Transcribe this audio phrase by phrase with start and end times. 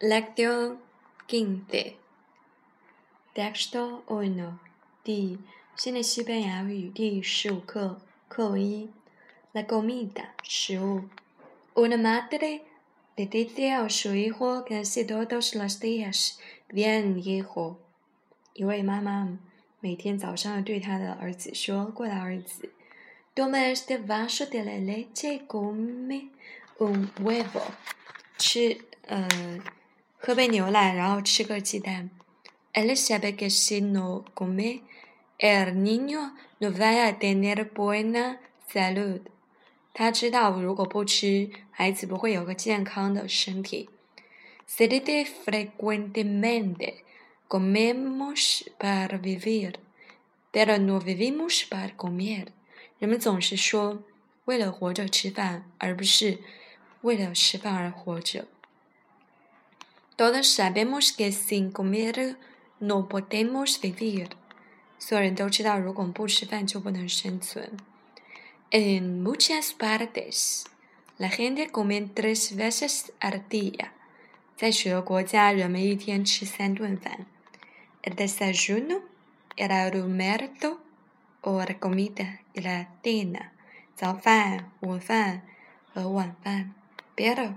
[0.00, 0.78] Lectio
[1.26, 1.96] quince.
[3.34, 4.60] Texto uno.
[5.02, 5.38] 第
[5.74, 8.90] 新的西班牙语第十五课课文一。
[9.52, 11.08] La comida 食物。
[11.74, 12.60] Una madre
[13.16, 16.36] le dice a su hijo casi todos los días,
[16.68, 17.78] bien hijo。
[18.54, 19.36] 一位妈妈
[19.80, 22.70] 每天早上对她的儿子说：“过来，儿子。
[23.34, 26.28] Toma este vaso de la leche y come
[26.78, 27.72] un huevo。
[28.36, 28.78] 吃
[29.08, 29.28] 呃。”
[30.20, 32.10] 喝杯牛奶，然后吃个鸡蛋。
[32.74, 34.82] Él sabe que si no come,
[35.38, 38.38] el niño no va a tener buena
[38.70, 39.22] salud。
[39.94, 43.88] 他知道如果不吃，孩子不会有个健康的身体。
[44.68, 47.04] Se dice frecuentemente
[47.48, 49.74] comemos para vivir,
[50.52, 52.48] pero no vivimos para comer。
[52.98, 54.02] 人们总是说
[54.44, 56.38] 为了活着吃饭，而不是
[57.02, 58.46] 为了吃饭而活着。
[60.17, 62.37] Todos sabemos que sin comer
[62.79, 64.29] no podemos vivir。
[64.99, 67.77] 所有人都知道，如果不吃饭就不能生存。
[68.69, 70.63] En muchas partes,
[71.17, 73.89] la gente come tres veces al día。
[74.55, 77.25] 在许多国家，人们一天吃三顿饭。
[78.01, 79.01] El desayuno,
[79.55, 80.77] el almuerzo
[81.41, 83.51] o la comida y la cena。
[83.95, 85.41] 早饭、午饭
[85.93, 86.73] 和晚饭。
[87.15, 87.55] Pero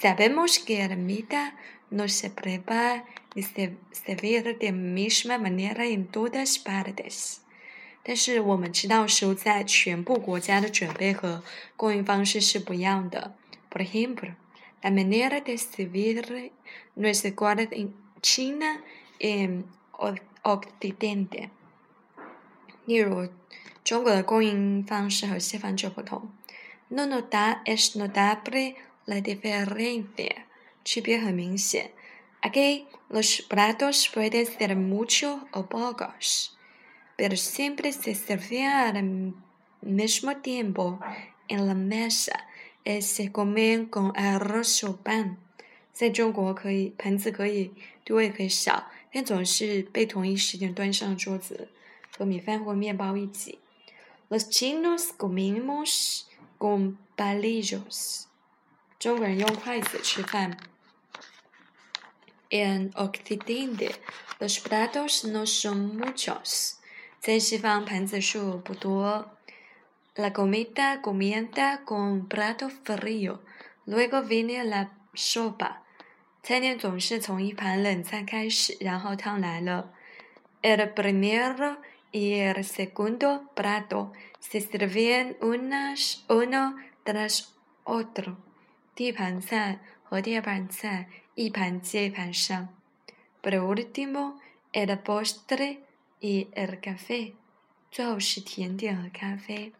[0.00, 1.54] sabemos que la comida
[1.90, 7.40] no se prepara y se sirve de misma manera en todas partes。
[8.02, 11.42] 但是我们知道，食物在全部国家的准备和
[11.76, 13.34] 供应方式是不一样的。
[13.70, 14.34] Por ejemplo,
[14.82, 16.52] la manera de servir
[16.94, 18.82] no es igual en China
[19.18, 19.64] y
[20.42, 21.48] Occidente。
[22.84, 23.30] 例如，
[23.82, 26.30] 中国的供应方式和西方就不同。
[26.88, 28.74] No nota es notable
[29.09, 30.45] la diferencia。
[30.83, 31.91] 区别很明显。
[32.41, 36.51] Aquí los platos pueden ser mucho o pocos,
[37.17, 39.33] pero siempre se sirven al
[39.81, 40.99] mismo tiempo
[41.47, 42.47] en la mesa
[42.85, 45.37] y se comen con arroz o pan。
[45.91, 47.71] 在中国，可以盆子可以
[48.05, 51.67] 多也可以少，但总是被同一时间端上桌子，
[52.17, 53.59] 和米饭或面包一起。
[54.29, 56.21] Los chinos comemos
[56.57, 58.28] con palillos。
[58.98, 60.56] 中国人用筷子吃饭。
[62.50, 63.92] En Occidente,
[64.38, 66.74] los platos no son muchos.
[67.20, 69.30] 在西方，盘子数不多。
[70.14, 73.40] La comida comienza con plato frío,
[73.86, 75.78] luego viene la sopa.
[76.42, 79.92] 餐点总是从一盘冷菜开始，然后汤来了。
[80.62, 81.78] El primero
[82.12, 87.46] y el segundo plato se sirven unas uno tras
[87.84, 88.36] otro.
[88.98, 92.68] 第一盘菜和第二盘菜一盘接一盘上。
[93.42, 94.38] Por último,
[94.72, 95.78] el postre
[96.20, 97.32] y el café。
[97.90, 99.72] 最后是甜点和咖啡。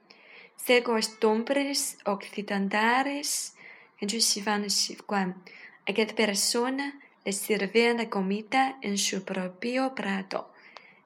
[0.57, 3.51] Según costumbres occidentales，
[3.99, 5.41] 根据西方的习惯，
[5.87, 6.93] a cada persona
[7.25, 10.47] le sirven la comida en su propio plato。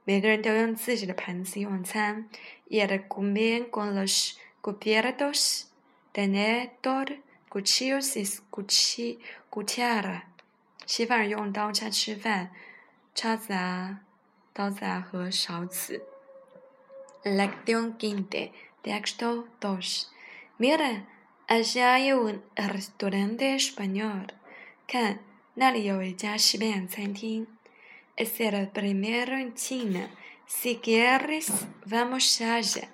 [0.05, 2.29] 每个人都用自己的盘子用餐。
[2.69, 5.69] Y el comen con los cubiertos,
[6.13, 7.21] tenedor,
[7.54, 9.20] cuchillos y
[9.52, 10.24] cuchara。
[10.88, 12.50] 西方人用刀叉吃饭，
[13.14, 14.00] 叉子啊、
[14.52, 16.02] 刀子啊和勺子。
[17.24, 20.08] Lección quince, texto dos.
[20.58, 21.06] Mira,
[21.48, 24.30] allá hay un restaurante español.
[24.88, 25.20] 看，
[25.54, 27.46] 那里有一家西班牙餐厅。
[28.18, 30.10] Es el primero en China.
[30.48, 31.50] Si quieres,
[31.86, 32.88] vamos allá.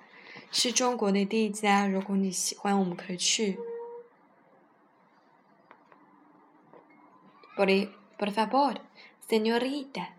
[0.52, 3.58] 是中国的第一家，如果你喜欢，我们可以去。
[8.16, 8.80] Por favor,
[9.28, 10.14] señorita,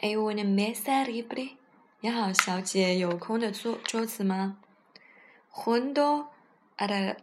[0.00, 1.56] hay una mesa libre.
[2.00, 4.58] 你好，小姐，有空的桌桌子吗
[5.52, 6.28] ？Junto
[6.76, 7.16] a la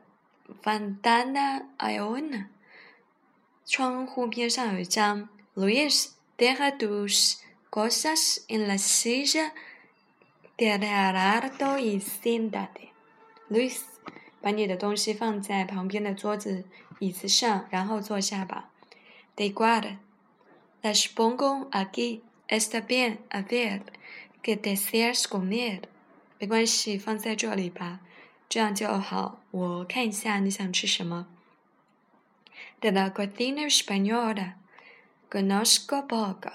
[0.66, 2.50] ventana hay una.
[3.66, 5.30] 窗户边上有一张。
[5.56, 7.38] Luis, deja tus
[7.70, 9.54] cosas en la silla
[10.58, 10.82] de al
[11.14, 12.90] lado y siéntate.
[13.50, 13.84] Luis，
[14.42, 16.66] 把你的东西放在旁边的桌子、
[17.00, 18.72] 椅子上，然后坐下吧。
[19.37, 19.99] De igual,
[20.83, 22.23] las pongo aquí.
[22.49, 23.83] Está bien, a ver,
[24.43, 25.83] ¿qué deseas comer?
[26.39, 28.01] 没关系，放在这里吧，
[28.49, 29.41] 这样就好。
[29.51, 31.27] 我看一下你想吃什么。
[32.81, 34.55] De la cocina española,
[35.29, 36.53] conozco poco.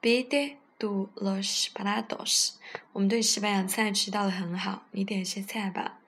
[0.00, 2.54] Pide tú los platos.
[2.92, 5.98] 我们对西班牙菜知道的很好，你点些菜吧。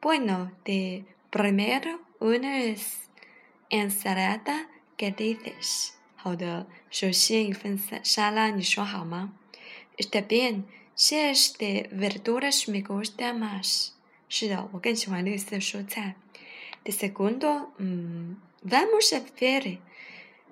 [0.00, 2.74] Bueno, de primero una
[3.68, 4.66] ensalada
[4.97, 5.91] ¿Qué dices？
[6.15, 9.33] 好的，首先一份沙拉，你说好吗
[9.97, 10.63] ？Está bien.
[10.95, 13.89] Si es de verduras me gusta más.
[14.29, 16.15] 是的，我更喜欢绿色蔬菜。
[16.83, 19.79] De segundo, mm, vamos a ver.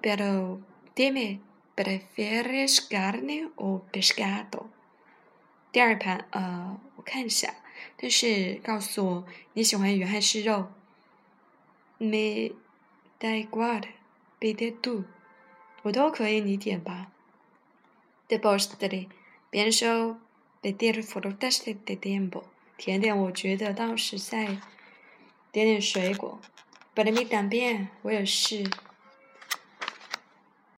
[0.02, 0.62] Pero
[0.96, 1.40] dime,
[1.76, 4.68] ¿prefieres carne o pescado?
[5.72, 7.54] 第二盘，呃，我看一下，
[7.98, 10.72] 但是告诉我你喜欢鱼还是肉
[12.00, 12.56] ？Me
[13.20, 13.84] da igual,
[14.42, 15.06] pide tú.
[15.84, 17.12] 我都可以，你点吧。
[18.28, 19.08] De postre,
[19.52, 20.18] pienso
[20.62, 22.44] pedir frutas de tiempo.
[22.78, 24.60] 甜点，我觉得倒是在
[25.52, 26.40] 点点水果。
[26.96, 28.64] Para mí también，我也是。